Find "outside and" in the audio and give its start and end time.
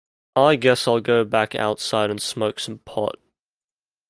1.53-2.19